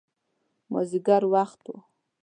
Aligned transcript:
مازدیګر 0.71 1.23
وخت 1.33 1.61
و. 1.73 1.75